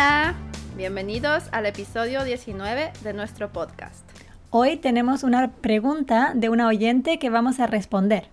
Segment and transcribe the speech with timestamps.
[0.00, 0.32] Hola.
[0.78, 4.02] Bienvenidos al episodio 19 de nuestro podcast.
[4.48, 8.28] Hoy tenemos una pregunta de una oyente que vamos a responder.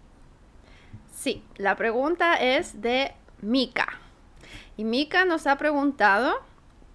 [1.14, 3.12] Sí, la pregunta es de
[3.42, 4.00] Mika.
[4.78, 6.36] Y Mika nos ha preguntado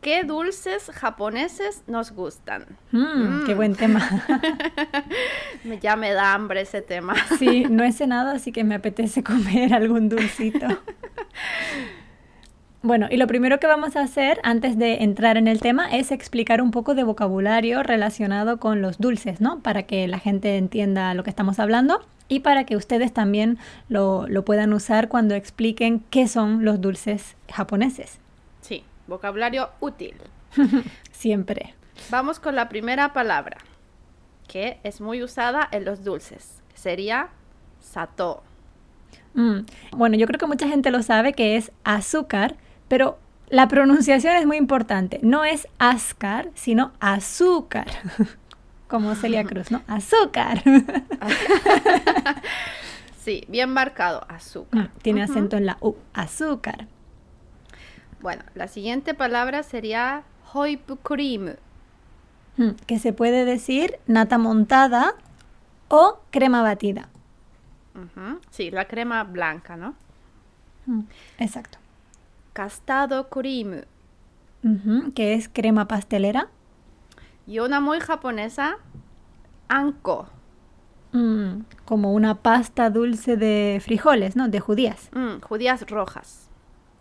[0.00, 2.64] qué dulces japoneses nos gustan.
[2.93, 4.08] Mm, Qué buen tema.
[5.82, 7.14] Ya me da hambre ese tema.
[7.39, 10.66] Sí, no he cenado, así que me apetece comer algún dulcito.
[12.82, 16.11] Bueno, y lo primero que vamos a hacer antes de entrar en el tema es
[16.11, 19.61] explicar un poco de vocabulario relacionado con los dulces, ¿no?
[19.61, 23.58] Para que la gente entienda lo que estamos hablando y para que ustedes también
[23.89, 28.18] lo, lo puedan usar cuando expliquen qué son los dulces japoneses.
[28.63, 30.14] Sí, vocabulario útil.
[31.13, 31.75] Siempre.
[32.11, 33.58] Vamos con la primera palabra,
[34.48, 36.61] que es muy usada en los dulces.
[36.74, 37.28] Sería
[37.80, 38.42] sato.
[39.34, 39.61] Mm,
[39.92, 42.56] Bueno, yo creo que mucha gente lo sabe que es azúcar,
[42.92, 45.18] pero la pronunciación es muy importante.
[45.22, 47.86] No es azúcar, sino azúcar.
[48.86, 49.80] Como Celia Cruz, ¿no?
[49.86, 50.62] Azúcar.
[53.16, 54.90] Sí, bien marcado, azúcar.
[54.90, 55.94] Mm, Tiene acento en la U.
[56.12, 56.88] Azúcar.
[58.20, 61.54] Bueno, la siguiente palabra sería hoipu cream.
[62.58, 65.14] Mm, Que se puede decir nata montada
[65.88, 67.08] o crema batida.
[68.50, 69.94] Sí, la crema blanca, ¿no?
[70.86, 71.02] Mm,
[71.38, 71.78] Exacto.
[72.53, 73.83] Castado cream.
[74.64, 76.48] Ujú, Que es crema pastelera.
[77.47, 78.77] Y una muy japonesa,
[79.69, 80.28] anko.
[81.12, 84.48] Mm, Como una pasta dulce de frijoles, ¿no?
[84.48, 85.11] De judías.
[85.12, 86.48] Mm, judías rojas.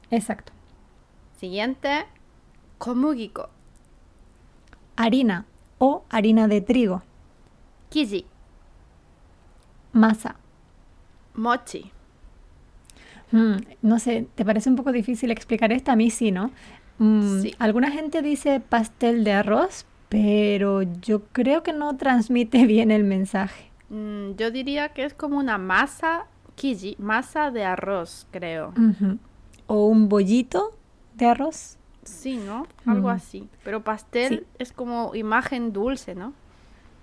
[0.09, 0.51] Exacto.
[1.37, 2.05] Siguiente,
[2.77, 3.49] komugiko.
[4.95, 5.45] Harina
[5.77, 7.03] o harina de trigo.
[7.89, 8.25] Kiji.
[9.93, 10.35] Masa.
[11.35, 11.91] Mochi.
[13.31, 15.93] Mm, no sé, ¿te parece un poco difícil explicar esta?
[15.93, 16.51] A mí sí, ¿no?
[16.99, 17.55] Mm, Sí.
[17.59, 23.71] Alguna gente dice pastel de arroz, pero yo creo que no transmite bien el mensaje.
[23.89, 26.25] Mm, yo diría que es como una masa,
[26.55, 28.73] kiji, masa de arroz, creo.
[29.67, 30.77] O un bollito
[31.15, 31.77] de arroz.
[32.03, 32.67] Sí, ¿no?
[32.85, 33.47] Algo así.
[33.63, 34.45] Pero pastel Sí.
[34.59, 36.33] es como imagen dulce, ¿no?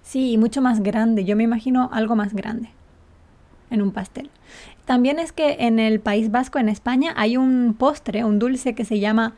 [0.02, 1.24] Sí, y mucho más grande.
[1.24, 2.70] Yo me imagino algo más grande
[3.70, 4.30] en un pastel.
[4.84, 8.84] También es que en el País Vasco, en España, hay un postre, un dulce que
[8.84, 9.34] se llama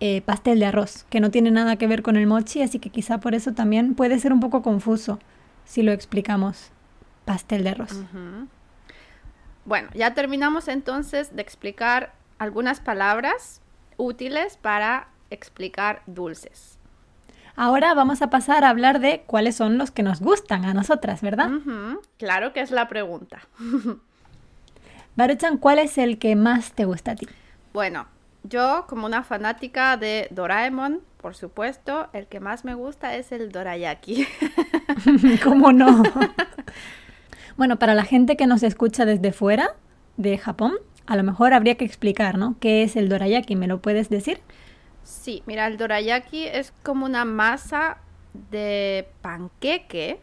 [0.00, 2.90] eh, pastel de arroz, que no tiene nada que ver con el mochi, así que
[2.90, 5.18] quizá por eso también puede ser un poco confuso
[5.64, 6.70] si lo explicamos
[7.24, 8.02] pastel de arroz.
[9.64, 13.62] Bueno, ya terminamos entonces de explicar algunas palabras
[13.96, 16.78] útiles para explicar dulces.
[17.56, 21.22] Ahora vamos a pasar a hablar de cuáles son los que nos gustan a nosotras,
[21.22, 21.50] ¿verdad?
[22.18, 23.40] Claro que es la pregunta.
[25.16, 27.28] Baruchan, ¿cuál es el que más te gusta a ti?
[27.72, 28.06] Bueno,
[28.42, 33.52] yo como una fanática de Doraemon, por supuesto, el que más me gusta es el
[33.52, 34.26] dorayaki.
[35.44, 36.02] ¿Cómo no?
[37.56, 39.76] bueno, para la gente que nos escucha desde fuera
[40.16, 40.74] de Japón,
[41.06, 42.56] a lo mejor habría que explicar, ¿no?
[42.58, 43.54] ¿Qué es el dorayaki?
[43.54, 44.40] ¿Me lo puedes decir?
[45.04, 47.98] Sí, mira, el dorayaki es como una masa
[48.50, 50.20] de panqueque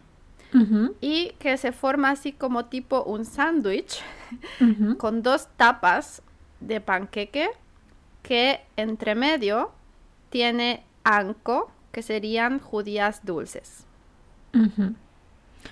[0.99, 4.01] y que se forma así como tipo un sándwich
[4.97, 6.21] con dos tapas
[6.59, 7.49] de panqueque
[8.21, 9.71] que entre medio
[10.29, 13.85] tiene anko, que serían judías dulces.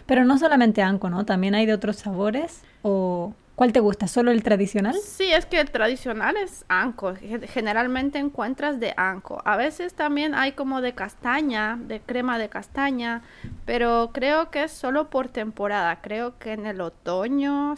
[0.05, 1.25] Pero no solamente anko, ¿no?
[1.25, 2.61] También hay de otros sabores.
[2.81, 4.07] ¿O cuál te gusta?
[4.07, 4.95] ¿Solo el tradicional?
[4.95, 7.13] Sí, es que el tradicional es anco.
[7.15, 9.41] Ge- Generalmente encuentras de anco.
[9.43, 13.21] A veces también hay como de castaña, de crema de castaña,
[13.65, 15.97] pero creo que es solo por temporada.
[16.01, 17.75] Creo que en el otoño,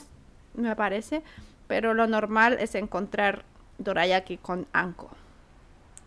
[0.53, 1.23] me parece,
[1.67, 3.43] pero lo normal es encontrar
[3.79, 5.09] dorayaki con anco.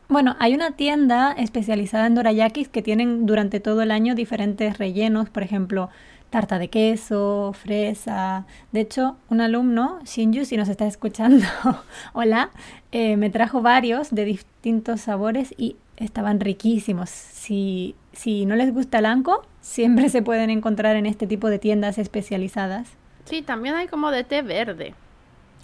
[0.08, 5.30] Bueno, hay una tienda especializada en dorayakis que tienen durante todo el año diferentes rellenos,
[5.30, 5.90] por ejemplo,
[6.34, 8.44] tarta de queso, fresa.
[8.72, 11.46] De hecho, un alumno, Shinju, si nos está escuchando,
[12.12, 12.50] hola,
[12.90, 17.08] eh, me trajo varios de distintos sabores y estaban riquísimos.
[17.08, 21.60] Si, si no les gusta el anco, siempre se pueden encontrar en este tipo de
[21.60, 22.88] tiendas especializadas.
[23.26, 24.94] Sí, también hay como de té verde.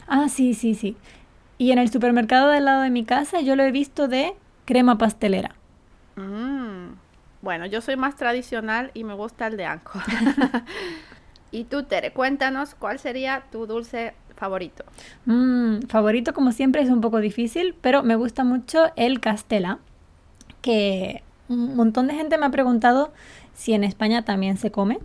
[0.07, 0.97] Ah, sí, sí, sí.
[1.59, 4.35] Y en el supermercado del lado de mi casa yo lo he visto de
[4.67, 5.57] crema pastelera.
[6.15, 6.80] Mm.
[7.43, 9.99] Bueno, yo soy más tradicional y me gusta el de anco.
[11.51, 14.85] y tú, Tere, cuéntanos cuál sería tu dulce favorito.
[15.27, 19.79] Mm, favorito, como siempre, es un poco difícil, pero me gusta mucho el castela,
[20.63, 23.13] que un montón de gente me ha preguntado
[23.55, 24.99] si en España también se come,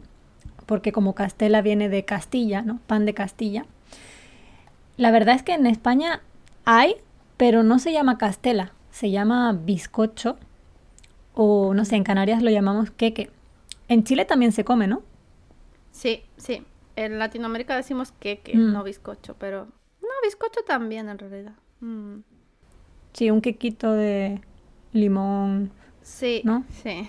[0.66, 2.80] porque como castela viene de Castilla, ¿no?
[2.88, 3.66] Pan de Castilla.
[4.98, 6.22] La verdad es que en España
[6.64, 6.96] hay,
[7.38, 10.38] pero no se llama castela, se llama bizcocho
[11.36, 13.30] o no sé, en Canarias lo llamamos queque.
[13.88, 15.04] En Chile también se come, ¿no?
[15.92, 16.64] Sí, sí.
[16.96, 18.72] En Latinoamérica decimos queque, Mm.
[18.74, 19.66] no bizcocho, pero
[20.02, 21.54] no, bizcocho también en realidad.
[21.82, 22.20] Mm.
[23.14, 24.42] Sí, un quequito de
[24.94, 25.72] limón.
[26.02, 26.64] Sí, ¿No?
[26.84, 27.08] sí.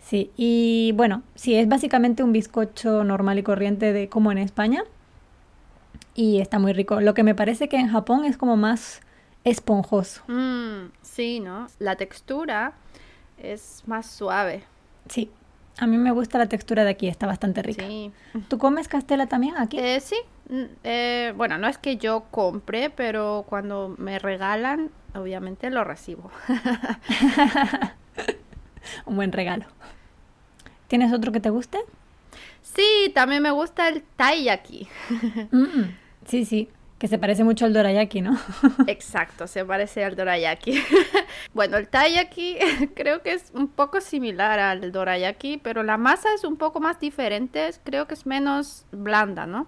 [0.00, 4.84] Sí, y bueno, sí, es básicamente un bizcocho normal y corriente de como en España.
[6.14, 7.00] Y está muy rico.
[7.00, 9.00] Lo que me parece que en Japón es como más
[9.44, 10.22] esponjoso.
[10.28, 11.66] Mm, sí, ¿no?
[11.78, 12.74] La textura
[13.38, 14.64] es más suave.
[15.08, 15.30] Sí,
[15.78, 17.86] a mí me gusta la textura de aquí, está bastante rica.
[17.86, 18.10] Sí.
[18.48, 19.78] ¿Tú comes castela también aquí?
[19.78, 20.16] Eh, sí.
[20.48, 26.30] mm, eh, bueno, no es que yo compre, pero cuando me regalan, obviamente lo recibo.
[29.04, 29.66] Un buen regalo.
[30.88, 31.78] ¿Tienes otro que te guste?
[32.62, 34.88] Sí, también me gusta el taiyaki.
[35.50, 35.94] Mm,
[36.26, 38.38] sí, sí, que se parece mucho al dorayaki, ¿no?
[38.86, 40.82] Exacto, se parece al dorayaki.
[41.54, 42.56] bueno, el taiyaki
[42.94, 46.98] creo que es un poco similar al dorayaki, pero la masa es un poco más
[46.98, 47.68] diferente.
[47.84, 49.66] Creo que es menos blanda, ¿no?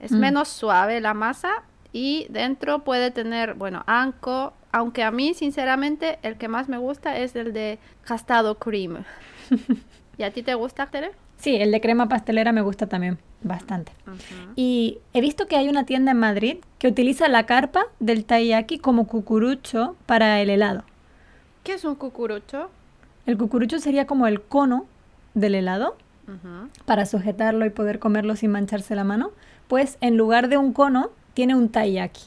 [0.00, 0.18] Es Mm.
[0.20, 1.62] menos suave la masa
[1.92, 7.16] y dentro puede tener, bueno, anko, aunque a mí sinceramente el que más me gusta
[7.18, 9.04] es el de castado cream.
[10.18, 11.12] ¿Y a ti te gusta, Tere?
[11.38, 13.92] Sí, el de crema pastelera me gusta también bastante.
[14.56, 18.78] Y he visto que hay una tienda en Madrid que utiliza la carpa del taiyaki
[18.78, 20.82] como cucurucho para el helado.
[21.62, 22.70] ¿Qué es un cucurucho?
[23.26, 24.86] El cucurucho sería como el cono
[25.34, 25.96] del helado
[26.84, 29.30] para sujetarlo y poder comerlo sin mancharse la mano.
[29.68, 32.22] Pues en lugar de un cono tiene un taiyaki.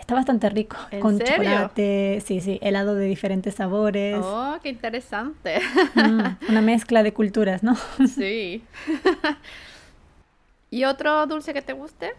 [0.00, 0.76] Está bastante rico.
[0.90, 1.36] ¿En con serio?
[1.36, 4.18] chocolate, sí, sí, helado de diferentes sabores.
[4.20, 5.60] Oh, qué interesante.
[5.94, 7.76] Mm, una mezcla de culturas, ¿no?
[8.08, 8.64] Sí.
[10.70, 12.12] ¿Y otro dulce que te guste?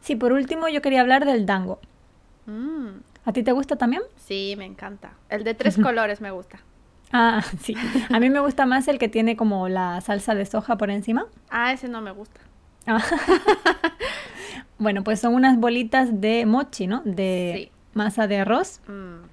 [0.00, 1.78] Sí, por último yo quería hablar del dango.
[2.46, 2.88] Mm,
[3.24, 4.02] ¿A ti te gusta también?
[4.16, 5.12] sí, me encanta.
[5.28, 6.58] El de tres colores me gusta.
[7.12, 7.76] Ah, sí.
[8.10, 11.26] A mí me gusta más el que tiene como la salsa de soja por encima.
[11.50, 12.40] Ah, ese no me gusta.
[12.86, 13.00] Ah.
[14.78, 17.02] Bueno, pues son unas bolitas de mochi, ¿no?
[17.04, 17.70] De Sí.
[17.94, 19.24] masa de arroz Mm,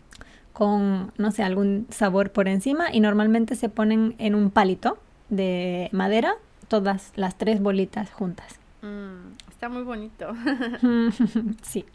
[0.53, 4.97] con, no sé, algún sabor por encima y normalmente se ponen en un palito
[5.29, 6.35] de madera
[6.67, 8.59] todas las tres bolitas juntas.
[8.81, 10.33] mm, está muy bonito.
[11.61, 11.85] Sí.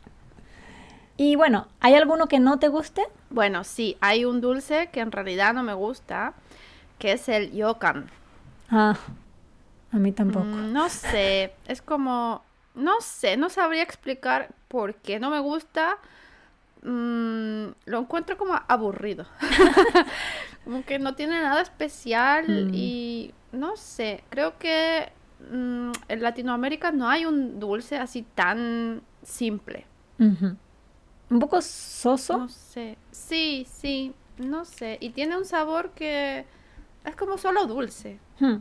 [1.16, 3.02] Y bueno, ¿hay alguno que no te guste?
[3.30, 6.32] bueno, sí, hay un dulce que en realidad no me gusta,
[6.98, 8.06] que es el yokan.
[8.70, 8.96] Ah,
[9.92, 10.46] a mí tampoco.
[10.46, 12.42] Mm, no sé, es como,
[12.78, 15.98] no sé, no sabría explicar por qué no me gusta.
[16.82, 19.26] Mm, lo encuentro como aburrido.
[20.64, 22.75] como que no tiene nada especial Mm.
[22.75, 25.10] y no sé, creo que
[25.50, 29.86] mm, en Latinoamérica no hay un dulce así tan simple.
[30.19, 32.38] Un poco soso.
[32.38, 34.98] No sé, sí, sí, no sé.
[35.00, 36.44] Y tiene un sabor que
[37.04, 38.19] es como solo dulce.
[38.40, 38.56] Hmm.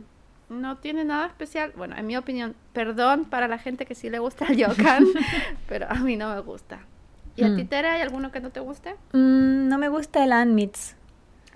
[0.50, 1.72] No tiene nada especial.
[1.76, 5.04] Bueno, en mi opinión, perdón para la gente que sí le gusta el yokan,
[5.68, 6.80] pero a mí no me gusta.
[7.36, 7.68] ¿Y a ti, Mm.
[7.68, 8.94] Tere, hay alguno que no te guste?
[9.12, 10.96] Mm, no me gusta el anmits.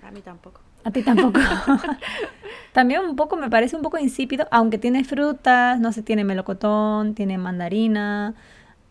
[0.01, 0.61] A mí tampoco.
[0.85, 1.39] A ti tampoco.
[2.73, 7.13] También un poco, me parece un poco insípido, aunque tiene frutas, no sé, tiene melocotón,
[7.15, 8.33] tiene mandarina,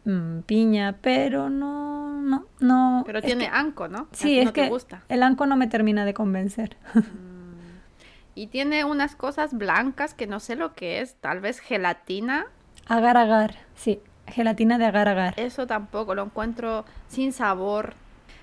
[0.04, 3.02] mm, piña, pero no, no, no.
[3.06, 4.08] Pero tiene que- anco, ¿no?
[4.12, 5.02] Sí, es no te que gusta.
[5.08, 6.76] el anco no me termina de convencer.
[8.34, 12.46] Y tiene unas cosas blancas que no sé lo que es, tal vez gelatina.
[12.86, 15.34] Agar agar, sí, gelatina de agar agar.
[15.36, 17.94] Eso tampoco, lo encuentro sin sabor.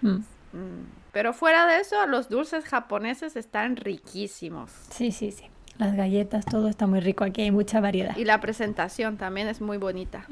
[0.01, 0.17] Mm,
[0.51, 4.71] Mm, Pero fuera de eso, los dulces japoneses están riquísimos.
[4.89, 5.45] Sí, sí, sí.
[5.77, 8.17] Las galletas, todo está muy rico aquí, hay mucha variedad.
[8.17, 10.25] Y la presentación también es muy bonita.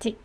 [0.00, 0.16] Sí.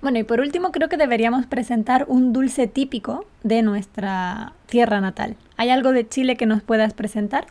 [0.00, 5.36] Bueno, y por último creo que deberíamos presentar un dulce típico de nuestra tierra natal.
[5.56, 7.46] ¿Hay algo de Chile que nos puedas presentar?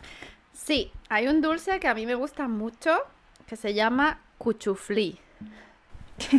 [0.52, 2.96] Sí, hay un dulce que a mí me gusta mucho
[3.46, 5.18] que se llama cuchuflí.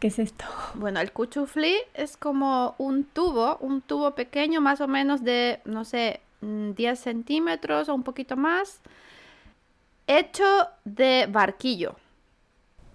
[0.00, 0.44] ¿Qué es esto?
[0.74, 5.84] Bueno, el cuchuflí es como un tubo, un tubo pequeño más o menos de, no
[5.84, 8.80] sé, mm, 10 centímetros o un poquito más,
[10.06, 10.44] hecho
[10.84, 11.96] de barquillo,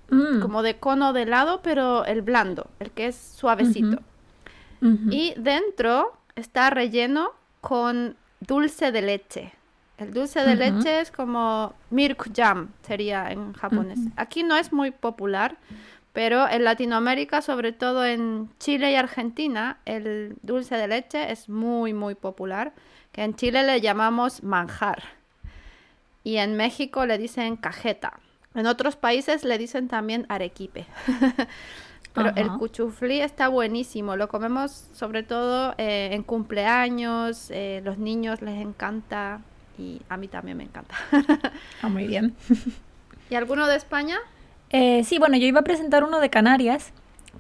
[0.10, 4.02] Mm, como de cono de helado, pero el blando, el que es suavecito.
[5.10, 9.54] Y dentro está relleno con dulce de leche.
[9.98, 14.00] El dulce de leche es como milk jam, sería en japonés.
[14.16, 15.58] Aquí no es muy popular,
[16.14, 21.94] pero en Latinoamérica, sobre todo en Chile y Argentina, el dulce de leche es muy,
[21.94, 22.74] muy popular,
[23.12, 25.02] que en Chile le llamamos manjar.
[26.24, 28.20] Y en México le dicen cajeta.
[28.56, 30.86] En otros países le dicen también arequipe.
[32.14, 34.16] Pero el cuchuflí está buenísimo.
[34.16, 37.52] Lo comemos sobre todo eh, en cumpleaños.
[37.52, 39.42] eh, los niños les encanta.
[39.78, 40.96] Y a mí también me encanta.
[41.82, 42.34] Ah, muy bien.
[43.30, 44.18] ¿Y alguno de España?
[44.70, 46.94] Eh, sí, bueno, yo iba a presentar uno de Canarias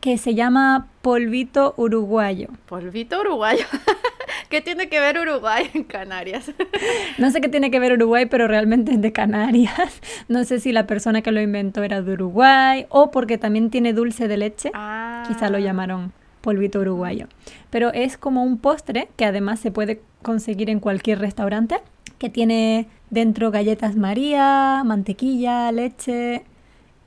[0.05, 2.49] que se llama polvito uruguayo.
[2.67, 3.65] Polvito uruguayo.
[4.51, 6.51] ¿Qué tiene que ver Uruguay en Canarias?
[7.17, 9.73] No sé qué tiene que ver Uruguay, pero realmente es de Canarias.
[10.27, 13.93] No sé si la persona que lo inventó era de Uruguay o porque también tiene
[13.93, 14.69] dulce de leche.
[14.75, 15.23] Ah.
[15.27, 17.25] Quizá lo llamaron polvito uruguayo.
[17.71, 21.77] Pero es como un postre que además se puede conseguir en cualquier restaurante,
[22.19, 26.43] que tiene dentro galletas María, mantequilla, leche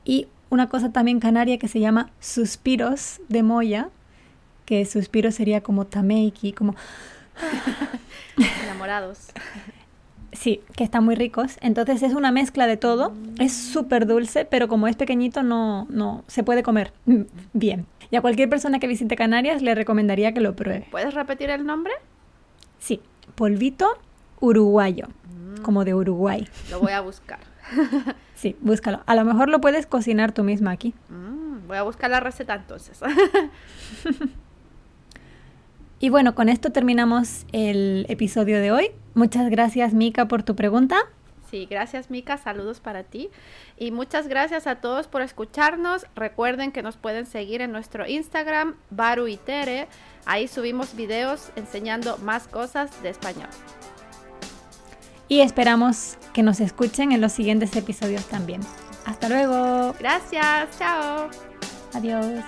[0.04, 3.90] y una cosa también canaria que se llama suspiros de moya,
[4.64, 6.74] que suspiro sería como tameiki, como
[8.64, 9.28] Enamorados.
[10.32, 11.56] Sí, que están muy ricos.
[11.60, 13.12] Entonces es una mezcla de todo.
[13.38, 17.22] Es súper dulce, pero como es pequeñito no, no se puede comer mm,
[17.54, 17.86] bien.
[18.10, 20.86] Y a cualquier persona que visite Canarias le recomendaría que lo pruebe.
[20.90, 21.92] ¿Puedes repetir el nombre?
[22.78, 23.00] Sí,
[23.34, 23.98] polvito
[24.40, 25.08] uruguayo,
[25.62, 26.48] como de Uruguay.
[26.70, 27.40] Lo voy a buscar.
[28.38, 29.00] Sí, búscalo.
[29.06, 30.94] A lo mejor lo puedes cocinar tú misma aquí.
[31.08, 33.00] Mm, voy a buscar la receta entonces.
[36.00, 38.92] Y bueno, con esto terminamos el episodio de hoy.
[39.14, 40.96] Muchas gracias, Mika, por tu pregunta.
[41.50, 43.30] Sí, gracias Mica, saludos para ti.
[43.76, 46.06] Y muchas gracias a todos por escucharnos.
[46.14, 49.88] Recuerden que nos pueden seguir en nuestro Instagram, Baru y Tere.
[50.24, 53.48] Ahí subimos videos enseñando más cosas de español.
[55.28, 58.60] Y esperamos que nos escuchen en los siguientes episodios también.
[59.04, 59.94] Hasta luego.
[59.98, 61.28] Gracias, chao.
[61.92, 62.44] Adiós.